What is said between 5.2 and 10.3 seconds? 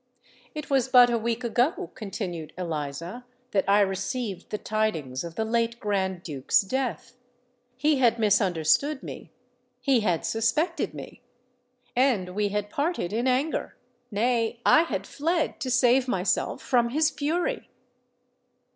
of the late Grand Duke's death. He had misunderstood me—he had